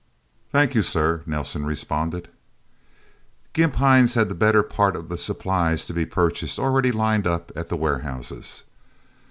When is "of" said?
4.95-5.09